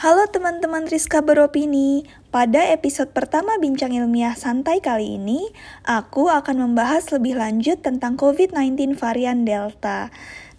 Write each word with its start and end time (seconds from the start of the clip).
Halo 0.00 0.24
teman-teman 0.32 0.88
Rizka 0.88 1.20
Beropini, 1.20 2.08
pada 2.32 2.72
episode 2.72 3.12
pertama 3.12 3.60
Bincang 3.60 3.92
Ilmiah 3.92 4.32
Santai 4.32 4.80
kali 4.80 5.20
ini, 5.20 5.44
aku 5.84 6.32
akan 6.32 6.56
membahas 6.56 7.12
lebih 7.12 7.36
lanjut 7.36 7.84
tentang 7.84 8.16
COVID-19 8.16 8.96
varian 8.96 9.44
Delta. 9.44 10.08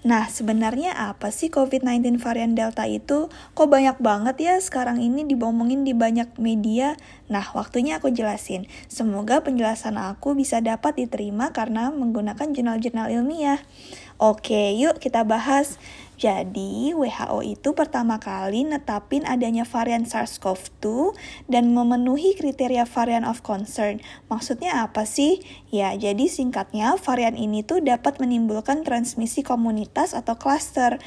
Nah, 0.06 0.30
sebenarnya 0.30 0.94
apa 0.94 1.34
sih 1.34 1.50
COVID-19 1.50 2.22
varian 2.22 2.54
Delta 2.54 2.86
itu? 2.86 3.34
Kok 3.58 3.66
banyak 3.66 3.98
banget 3.98 4.38
ya 4.38 4.56
sekarang 4.62 5.02
ini 5.02 5.26
dibomongin 5.26 5.90
di 5.90 5.98
banyak 5.98 6.38
media? 6.38 6.94
Nah, 7.26 7.46
waktunya 7.58 7.98
aku 7.98 8.14
jelasin. 8.14 8.70
Semoga 8.94 9.42
penjelasan 9.42 9.98
aku 9.98 10.38
bisa 10.38 10.62
dapat 10.62 11.02
diterima 11.02 11.50
karena 11.50 11.90
menggunakan 11.90 12.46
jurnal-jurnal 12.54 13.10
ilmiah. 13.10 13.58
Oke, 14.22 14.78
yuk 14.78 15.02
kita 15.02 15.26
bahas. 15.26 15.82
Jadi, 16.22 16.94
WHO 16.94 17.42
itu 17.42 17.74
pertama 17.74 18.22
kali 18.22 18.62
netapin 18.62 19.26
adanya 19.26 19.66
varian 19.66 20.06
SARS-CoV-2 20.06 21.18
dan 21.50 21.74
memenuhi 21.74 22.38
kriteria 22.38 22.86
varian 22.86 23.26
of 23.26 23.42
concern. 23.42 24.06
Maksudnya 24.30 24.86
apa 24.86 25.10
sih? 25.10 25.42
Ya, 25.74 25.98
jadi 25.98 26.30
singkatnya 26.30 26.94
varian 27.02 27.34
ini 27.34 27.66
tuh 27.66 27.82
dapat 27.82 28.22
menimbulkan 28.22 28.86
transmisi 28.86 29.42
komunitas 29.42 30.14
atau 30.14 30.38
cluster 30.38 31.02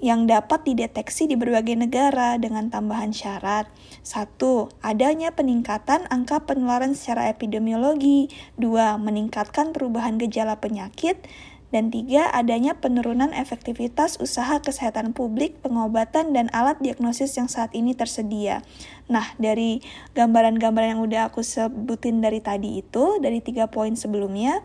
yang 0.00 0.30
dapat 0.30 0.62
dideteksi 0.64 1.26
di 1.26 1.34
berbagai 1.34 1.74
negara 1.74 2.38
dengan 2.38 2.70
tambahan 2.70 3.10
syarat. 3.12 3.68
Satu, 4.00 4.72
adanya 4.80 5.34
peningkatan 5.34 6.06
angka 6.08 6.46
penularan 6.46 6.94
secara 6.94 7.28
epidemiologi. 7.28 8.30
Dua, 8.56 8.96
meningkatkan 8.96 9.74
perubahan 9.74 10.16
gejala 10.16 10.56
penyakit. 10.62 11.20
Dan 11.68 11.92
tiga, 11.92 12.32
adanya 12.32 12.80
penurunan 12.80 13.28
efektivitas 13.36 14.16
usaha 14.24 14.56
kesehatan 14.64 15.12
publik, 15.12 15.60
pengobatan, 15.60 16.32
dan 16.32 16.48
alat 16.56 16.80
diagnosis 16.80 17.36
yang 17.36 17.44
saat 17.44 17.76
ini 17.76 17.92
tersedia. 17.92 18.64
Nah, 19.12 19.36
dari 19.36 19.84
gambaran-gambaran 20.16 20.96
yang 20.96 21.02
udah 21.04 21.28
aku 21.28 21.44
sebutin 21.44 22.24
dari 22.24 22.40
tadi 22.40 22.80
itu, 22.80 23.20
dari 23.20 23.44
tiga 23.44 23.68
poin 23.68 23.92
sebelumnya, 23.92 24.64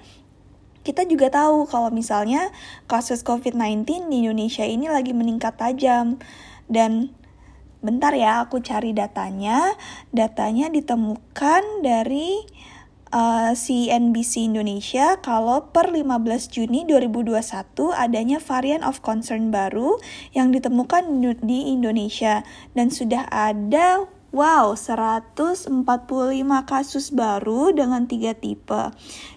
kita 0.83 1.03
juga 1.03 1.31
tahu 1.31 1.67
kalau 1.67 1.91
misalnya 1.91 2.51
kasus 2.87 3.23
COVID-19 3.23 4.07
di 4.07 4.27
Indonesia 4.27 4.63
ini 4.63 4.87
lagi 4.87 5.11
meningkat 5.11 5.59
tajam. 5.59 6.23
Dan 6.71 7.11
bentar 7.83 8.15
ya, 8.15 8.47
aku 8.47 8.63
cari 8.63 8.95
datanya. 8.95 9.75
Datanya 10.15 10.71
ditemukan 10.71 11.83
dari 11.83 12.43
uh, 13.13 13.53
eh, 13.53 13.53
CNBC 13.53 14.49
Indonesia 14.49 15.21
kalau 15.21 15.69
per 15.69 15.93
15 15.93 16.49
Juni 16.49 16.83
2021 16.89 17.93
adanya 17.93 18.41
varian 18.41 18.81
of 18.81 19.05
concern 19.05 19.53
baru 19.53 20.01
yang 20.33 20.49
ditemukan 20.49 21.21
di 21.45 21.69
Indonesia 21.71 22.41
dan 22.73 22.89
sudah 22.89 23.29
ada 23.29 24.09
Wow, 24.33 24.73
145 24.73 25.69
kasus 26.65 27.13
baru 27.13 27.69
dengan 27.69 28.09
tiga 28.09 28.33
tipe. 28.33 28.89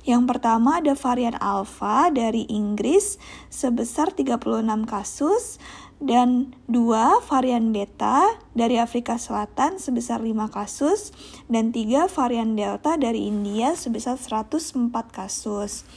Yang 0.08 0.22
pertama 0.24 0.80
ada 0.80 0.96
varian 0.96 1.36
Alpha 1.36 2.08
dari 2.08 2.48
Inggris 2.48 3.20
sebesar 3.52 4.16
36 4.16 4.40
kasus 4.88 5.60
dan 5.96 6.52
dua 6.68 7.24
varian 7.24 7.72
Beta 7.72 8.36
dari 8.52 8.76
Afrika 8.76 9.16
Selatan 9.16 9.80
sebesar 9.80 10.20
5 10.20 10.36
kasus 10.52 11.16
dan 11.48 11.72
tiga 11.72 12.04
varian 12.06 12.52
Delta 12.52 13.00
dari 13.00 13.24
India 13.28 13.72
sebesar 13.72 14.20
104 14.20 14.92
kasus. 15.08 15.88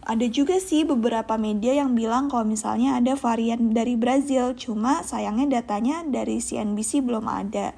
Ada 0.00 0.26
juga 0.32 0.56
sih 0.56 0.88
beberapa 0.88 1.36
media 1.36 1.76
yang 1.76 1.92
bilang 1.92 2.32
kalau 2.32 2.48
misalnya 2.48 2.96
ada 2.96 3.14
varian 3.20 3.76
dari 3.76 4.00
Brazil, 4.00 4.56
cuma 4.56 5.04
sayangnya 5.04 5.60
datanya 5.60 6.02
dari 6.08 6.40
CNBC 6.40 7.04
belum 7.04 7.28
ada. 7.28 7.76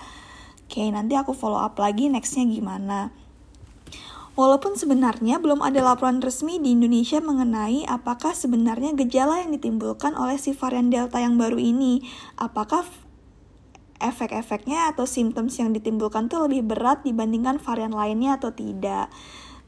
Oke, 0.65 0.87
nanti 0.89 1.19
aku 1.19 1.35
follow 1.35 1.59
up 1.59 1.77
lagi 1.77 2.07
nextnya 2.09 2.47
gimana. 2.47 3.13
Walaupun 4.33 4.81
sebenarnya 4.81 5.37
belum 5.37 5.61
ada 5.61 5.85
laporan 5.85 6.25
resmi 6.25 6.57
di 6.57 6.73
Indonesia 6.73 7.21
mengenai 7.21 7.85
apakah 7.85 8.33
sebenarnya 8.33 8.97
gejala 8.97 9.45
yang 9.45 9.53
ditimbulkan 9.53 10.17
oleh 10.17 10.41
si 10.41 10.57
varian 10.57 10.89
Delta 10.89 11.21
yang 11.21 11.37
baru 11.37 11.61
ini, 11.61 12.01
apakah 12.41 12.89
efek-efeknya 14.01 14.89
atau 14.89 15.05
simptoms 15.05 15.61
yang 15.61 15.77
ditimbulkan 15.77 16.33
tuh 16.33 16.49
lebih 16.49 16.65
berat 16.65 17.05
dibandingkan 17.05 17.61
varian 17.61 17.93
lainnya 17.93 18.41
atau 18.41 18.51
tidak. 18.57 19.13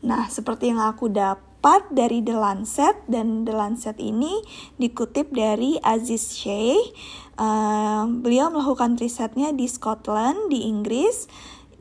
Nah, 0.01 0.33
seperti 0.33 0.73
yang 0.73 0.81
aku 0.81 1.13
dapat 1.13 1.85
dari 1.93 2.25
The 2.25 2.37
Lancet 2.37 3.05
dan 3.05 3.45
The 3.45 3.53
Lancet 3.53 4.01
ini 4.01 4.41
dikutip 4.81 5.33
dari 5.33 5.77
Aziz 5.81 6.37
Sheikh. 6.37 6.93
Uh, 7.37 8.09
beliau 8.21 8.49
melakukan 8.49 8.97
risetnya 8.97 9.53
di 9.53 9.69
Scotland, 9.69 10.49
di 10.49 10.69
Inggris 10.69 11.29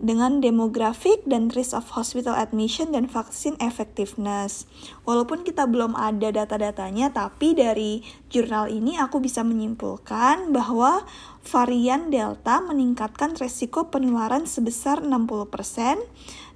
dengan 0.04 0.44
demografik 0.44 1.24
dan 1.24 1.48
risk 1.56 1.72
of 1.72 1.88
hospital 1.96 2.36
admission 2.36 2.92
dan 2.92 3.08
vaksin 3.08 3.56
effectiveness. 3.64 4.68
Walaupun 5.08 5.48
kita 5.48 5.64
belum 5.64 5.96
ada 5.96 6.28
data-datanya, 6.36 7.16
tapi 7.16 7.56
dari 7.56 8.04
jurnal 8.28 8.68
ini 8.68 9.00
aku 9.00 9.24
bisa 9.24 9.48
menyimpulkan 9.48 10.52
bahwa 10.52 11.08
varian 11.48 12.12
Delta 12.12 12.60
meningkatkan 12.60 13.40
resiko 13.40 13.88
penularan 13.88 14.44
sebesar 14.44 15.00
60% 15.00 16.04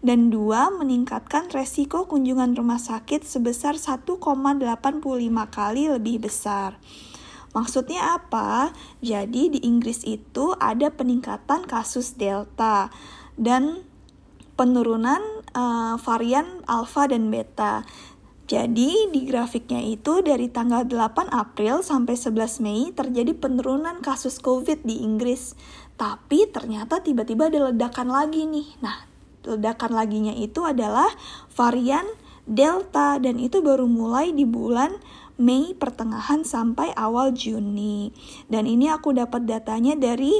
dan 0.03 0.29
dua 0.29 0.67
meningkatkan 0.69 1.47
resiko 1.55 2.05
kunjungan 2.05 2.53
rumah 2.53 2.83
sakit 2.83 3.23
sebesar 3.23 3.79
1,85 3.79 4.19
kali 5.47 5.83
lebih 5.87 6.27
besar. 6.27 6.75
Maksudnya 7.57 8.21
apa? 8.21 8.69
Jadi 9.01 9.57
di 9.57 9.59
Inggris 9.65 10.05
itu 10.05 10.53
ada 10.61 10.93
peningkatan 10.93 11.65
kasus 11.65 12.13
Delta 12.13 12.93
dan 13.33 13.81
penurunan 14.53 15.17
uh, 15.57 15.97
varian 15.97 16.61
alfa 16.69 17.09
dan 17.09 17.33
beta. 17.33 17.81
Jadi 18.45 19.09
di 19.09 19.25
grafiknya 19.25 19.81
itu 19.81 20.21
dari 20.21 20.53
tanggal 20.53 20.85
8 20.85 21.33
April 21.33 21.81
sampai 21.81 22.13
11 22.13 22.61
Mei 22.61 22.93
terjadi 22.93 23.33
penurunan 23.33 24.05
kasus 24.05 24.37
COVID 24.37 24.85
di 24.85 25.01
Inggris. 25.01 25.57
Tapi 25.97 26.45
ternyata 26.53 27.01
tiba-tiba 27.01 27.49
ada 27.49 27.73
ledakan 27.73 28.13
lagi 28.13 28.45
nih. 28.45 28.69
Nah, 28.85 29.03
ledakan 29.43 29.97
laginya 29.97 30.31
itu 30.37 30.61
adalah 30.61 31.09
varian 31.57 32.05
Delta 32.47 33.19
dan 33.19 33.35
itu 33.43 33.59
baru 33.59 33.83
mulai 33.83 34.31
di 34.31 34.47
bulan 34.47 34.95
Mei 35.37 35.77
pertengahan 35.77 36.41
sampai 36.41 36.89
awal 36.97 37.37
Juni. 37.37 38.09
Dan 38.49 38.65
ini 38.65 38.89
aku 38.89 39.13
dapat 39.13 39.45
datanya 39.45 39.93
dari 39.93 40.33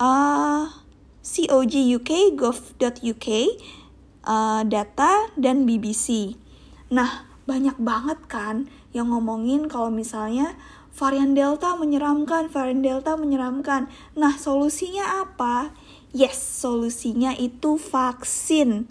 uh, 0.00 0.64
coguk.gov.uk, 1.20 3.28
uh, 4.24 4.62
data, 4.64 5.12
dan 5.36 5.68
BBC. 5.68 6.32
Nah, 6.88 7.28
banyak 7.44 7.76
banget 7.76 8.24
kan 8.28 8.68
yang 8.96 9.12
ngomongin 9.12 9.68
kalau 9.68 9.92
misalnya 9.92 10.56
varian 10.96 11.36
Delta 11.36 11.76
menyeramkan, 11.76 12.48
varian 12.48 12.80
Delta 12.80 13.20
menyeramkan. 13.20 13.92
Nah, 14.16 14.32
solusinya 14.40 15.28
apa? 15.28 15.76
Yes, 16.16 16.40
solusinya 16.40 17.36
itu 17.36 17.76
vaksin. 17.76 18.88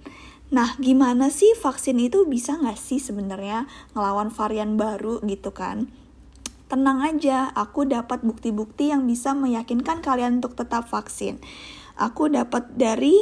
Nah, 0.48 0.80
gimana 0.80 1.28
sih 1.28 1.52
vaksin 1.60 2.00
itu 2.00 2.24
bisa 2.24 2.56
nggak 2.56 2.80
sih 2.80 3.04
sebenarnya 3.04 3.68
ngelawan 3.92 4.32
varian 4.32 4.80
baru 4.80 5.20
gitu 5.28 5.52
kan? 5.52 5.92
Tenang 6.68 7.04
aja, 7.04 7.52
aku 7.56 7.88
dapat 7.88 8.24
bukti-bukti 8.24 8.92
yang 8.92 9.08
bisa 9.08 9.32
meyakinkan 9.36 10.04
kalian 10.04 10.40
untuk 10.44 10.56
tetap 10.56 10.88
vaksin 10.88 11.40
aku 11.98 12.30
dapat 12.32 12.70
dari 12.78 13.18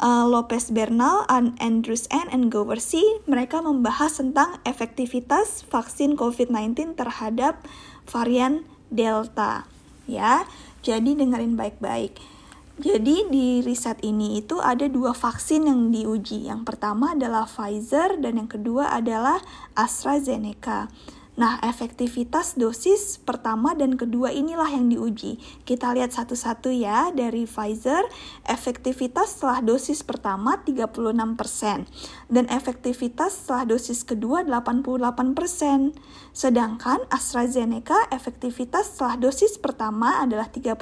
uh, 0.00 0.24
Lopez 0.26 0.72
Bernal, 0.72 1.28
Andrews 1.60 2.08
N, 2.10 2.32
and 2.32 2.48
Goversey. 2.48 3.04
Mereka 3.28 3.60
membahas 3.60 4.18
tentang 4.18 4.58
efektivitas 4.64 5.68
vaksin 5.68 6.16
COVID-19 6.16 6.96
terhadap 6.98 7.60
varian 8.08 8.64
Delta. 8.88 9.68
Ya, 10.08 10.48
jadi 10.84 11.16
dengerin 11.16 11.56
baik-baik. 11.56 12.16
Jadi 12.74 13.30
di 13.30 13.62
riset 13.62 14.02
ini 14.02 14.42
itu 14.42 14.58
ada 14.58 14.90
dua 14.90 15.14
vaksin 15.14 15.70
yang 15.70 15.94
diuji. 15.94 16.50
Yang 16.50 16.74
pertama 16.74 17.14
adalah 17.14 17.46
Pfizer 17.46 18.18
dan 18.18 18.34
yang 18.34 18.50
kedua 18.50 18.90
adalah 18.90 19.38
AstraZeneca. 19.78 20.90
Nah, 21.34 21.58
efektivitas 21.66 22.54
dosis 22.54 23.18
pertama 23.18 23.74
dan 23.74 23.98
kedua 23.98 24.30
inilah 24.30 24.70
yang 24.70 24.86
diuji. 24.86 25.42
Kita 25.66 25.90
lihat 25.90 26.14
satu-satu 26.14 26.70
ya 26.70 27.10
dari 27.10 27.42
Pfizer, 27.42 28.06
efektivitas 28.46 29.34
setelah 29.34 29.58
dosis 29.58 30.06
pertama 30.06 30.62
36% 30.62 31.90
dan 32.30 32.44
efektivitas 32.46 33.34
setelah 33.34 33.66
dosis 33.66 34.06
kedua 34.06 34.46
88%. 34.46 35.98
Sedangkan 36.30 37.02
AstraZeneca 37.10 38.14
efektivitas 38.14 38.94
setelah 38.94 39.18
dosis 39.18 39.58
pertama 39.58 40.22
adalah 40.22 40.46
30% 40.46 40.78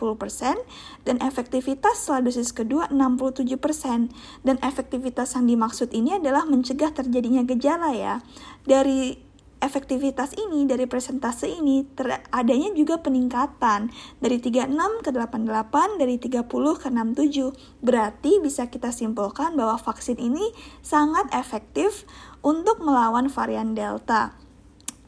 dan 1.09 1.17
efektivitas 1.25 1.97
setelah 1.97 2.29
dosis 2.29 2.53
kedua 2.53 2.93
67%. 2.93 4.13
Dan 4.45 4.61
efektivitas 4.61 5.33
yang 5.33 5.49
dimaksud 5.49 5.97
ini 5.97 6.21
adalah 6.21 6.45
mencegah 6.45 6.93
terjadinya 6.93 7.41
gejala 7.49 7.97
ya. 7.97 8.21
Dari 8.69 9.32
efektivitas 9.63 10.35
ini 10.35 10.67
dari 10.67 10.91
presentase 10.91 11.47
ini 11.47 11.87
adanya 12.35 12.75
juga 12.75 12.99
peningkatan 12.99 13.95
dari 14.19 14.43
36 14.43 15.07
ke 15.07 15.11
88 15.15 16.03
dari 16.03 16.19
30 16.19 16.51
ke 16.83 16.89
67. 16.91 17.81
Berarti 17.81 18.43
bisa 18.43 18.67
kita 18.67 18.91
simpulkan 18.91 19.55
bahwa 19.55 19.79
vaksin 19.79 20.19
ini 20.19 20.51
sangat 20.83 21.31
efektif 21.31 22.03
untuk 22.43 22.83
melawan 22.83 23.31
varian 23.31 23.79
Delta 23.79 24.35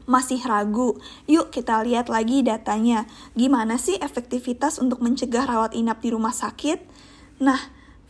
masih 0.05 0.37
ragu. 0.45 1.01
Yuk 1.25 1.49
kita 1.49 1.81
lihat 1.81 2.07
lagi 2.07 2.45
datanya. 2.45 3.09
Gimana 3.33 3.75
sih 3.75 3.97
efektivitas 3.97 4.77
untuk 4.77 5.01
mencegah 5.01 5.49
rawat 5.49 5.73
inap 5.73 5.99
di 5.99 6.13
rumah 6.13 6.33
sakit? 6.33 6.79
Nah, 7.41 7.57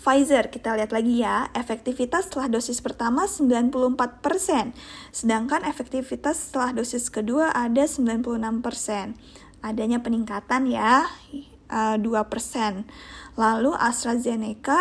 Pfizer 0.05 0.53
kita 0.53 0.77
lihat 0.77 0.93
lagi 0.93 1.25
ya, 1.25 1.49
efektivitas 1.57 2.29
setelah 2.29 2.61
dosis 2.61 2.77
pertama 2.77 3.25
94%, 3.25 4.77
sedangkan 5.09 5.65
efektivitas 5.65 6.45
setelah 6.45 6.77
dosis 6.77 7.09
kedua 7.09 7.49
ada 7.49 7.89
96%. 7.89 9.17
Adanya 9.65 10.05
peningkatan 10.05 10.69
ya, 10.69 11.09
2%. 11.73 11.97
Eh, 12.05 12.85
Lalu 13.33 13.73
AstraZeneca 13.73 14.77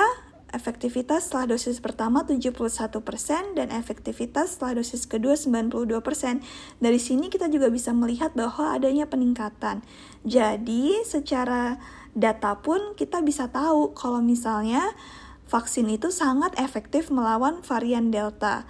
efektivitas 0.55 1.27
setelah 1.27 1.57
dosis 1.57 1.83
pertama 1.83 2.23
71% 2.23 3.59
dan 3.59 3.75
efektivitas 3.75 4.55
setelah 4.55 4.79
dosis 4.79 5.09
kedua 5.09 5.35
92%. 5.35 6.45
Dari 6.79 7.01
sini 7.03 7.27
kita 7.27 7.51
juga 7.51 7.73
bisa 7.73 7.91
melihat 7.91 8.37
bahwa 8.39 8.79
adanya 8.79 9.11
peningkatan. 9.11 9.83
Jadi, 10.23 11.03
secara 11.03 11.83
data 12.15 12.63
pun 12.63 12.95
kita 12.95 13.21
bisa 13.27 13.51
tahu 13.51 13.95
kalau 13.95 14.23
misalnya 14.23 14.95
vaksin 15.51 15.91
itu 15.91 16.11
sangat 16.11 16.55
efektif 16.59 17.11
melawan 17.11 17.61
varian 17.63 18.11
Delta. 18.11 18.65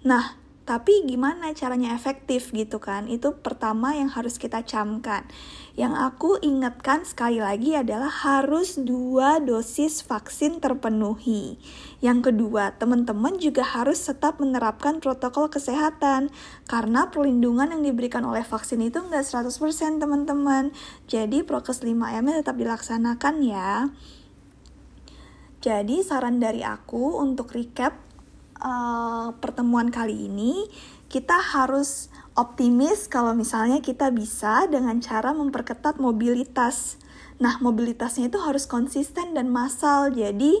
Nah, 0.00 0.39
tapi 0.68 1.02
gimana 1.08 1.50
caranya 1.56 1.96
efektif 1.96 2.52
gitu 2.52 2.78
kan? 2.78 3.08
Itu 3.08 3.40
pertama 3.40 3.96
yang 3.96 4.12
harus 4.12 4.38
kita 4.38 4.62
camkan. 4.62 5.26
Yang 5.74 5.94
aku 5.98 6.30
ingatkan 6.44 7.02
sekali 7.02 7.40
lagi 7.40 7.74
adalah 7.74 8.12
harus 8.12 8.76
dua 8.78 9.40
dosis 9.40 10.04
vaksin 10.04 10.60
terpenuhi. 10.60 11.58
Yang 12.04 12.30
kedua, 12.30 12.76
teman-teman 12.76 13.40
juga 13.40 13.66
harus 13.66 14.04
tetap 14.04 14.38
menerapkan 14.38 15.00
protokol 15.00 15.48
kesehatan. 15.50 16.28
Karena 16.68 17.08
perlindungan 17.08 17.72
yang 17.74 17.82
diberikan 17.82 18.22
oleh 18.22 18.44
vaksin 18.44 18.84
itu 18.84 19.00
nggak 19.00 19.26
100% 19.26 19.50
teman-teman. 19.98 20.70
Jadi 21.08 21.42
prokes 21.42 21.82
5M 21.82 22.44
tetap 22.44 22.54
dilaksanakan 22.60 23.34
ya. 23.42 23.90
Jadi 25.60 26.00
saran 26.00 26.40
dari 26.40 26.64
aku 26.64 27.20
untuk 27.20 27.52
recap 27.52 28.09
uh, 28.60 29.34
pertemuan 29.40 29.88
kali 29.88 30.28
ini 30.30 30.68
kita 31.10 31.34
harus 31.34 32.06
optimis 32.38 33.10
kalau 33.10 33.34
misalnya 33.34 33.82
kita 33.82 34.14
bisa 34.14 34.70
dengan 34.70 35.02
cara 35.02 35.34
memperketat 35.34 35.98
mobilitas. 35.98 36.96
Nah, 37.42 37.58
mobilitasnya 37.58 38.30
itu 38.30 38.38
harus 38.38 38.70
konsisten 38.70 39.34
dan 39.34 39.50
massal. 39.50 40.14
Jadi, 40.14 40.54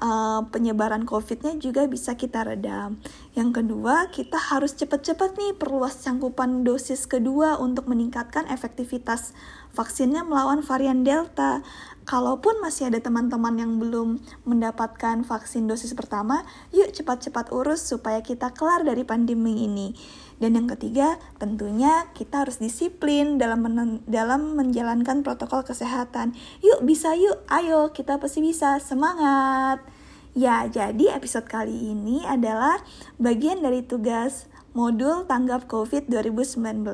uh, 0.00 0.46
penyebaran 0.48 1.04
COVID-nya 1.04 1.58
juga 1.60 1.90
bisa 1.90 2.16
kita 2.16 2.46
redam. 2.46 3.02
Yang 3.30 3.62
kedua, 3.62 4.10
kita 4.10 4.34
harus 4.34 4.74
cepat-cepat 4.74 5.38
nih 5.38 5.54
perluas 5.54 6.02
cangkupan 6.02 6.66
dosis 6.66 7.06
kedua 7.06 7.62
untuk 7.62 7.86
meningkatkan 7.86 8.50
efektivitas 8.50 9.38
vaksinnya 9.70 10.26
melawan 10.26 10.66
varian 10.66 11.06
Delta. 11.06 11.62
Kalaupun 12.10 12.58
masih 12.58 12.90
ada 12.90 12.98
teman-teman 12.98 13.54
yang 13.54 13.78
belum 13.78 14.18
mendapatkan 14.42 15.22
vaksin 15.22 15.70
dosis 15.70 15.94
pertama, 15.94 16.42
yuk 16.74 16.90
cepat-cepat 16.90 17.54
urus 17.54 17.86
supaya 17.86 18.18
kita 18.18 18.50
kelar 18.50 18.82
dari 18.82 19.06
pandemi 19.06 19.62
ini. 19.62 19.94
Dan 20.42 20.58
yang 20.58 20.66
ketiga, 20.66 21.22
tentunya 21.38 22.10
kita 22.18 22.42
harus 22.42 22.58
disiplin 22.58 23.38
dalam 23.38 23.62
men 23.62 24.02
dalam 24.10 24.58
menjalankan 24.58 25.22
protokol 25.22 25.62
kesehatan. 25.62 26.34
Yuk 26.66 26.82
bisa 26.82 27.14
yuk, 27.14 27.46
ayo 27.46 27.94
kita 27.94 28.18
pasti 28.18 28.42
bisa, 28.42 28.82
semangat. 28.82 29.99
Ya, 30.30 30.62
jadi 30.70 31.10
episode 31.10 31.50
kali 31.50 31.90
ini 31.90 32.22
adalah 32.22 32.78
bagian 33.18 33.66
dari 33.66 33.82
tugas 33.82 34.46
modul 34.78 35.26
Tanggap 35.26 35.66
COVID 35.66 36.06
2019. 36.06 36.86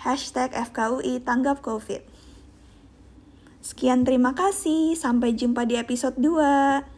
Hashtag 0.00 0.56
FKUI 0.56 1.20
Tanggap 1.20 1.60
COVID. 1.60 2.00
Sekian 3.60 4.08
terima 4.08 4.32
kasih, 4.32 4.96
sampai 4.96 5.36
jumpa 5.36 5.68
di 5.68 5.76
episode 5.76 6.16
2. 6.16 6.97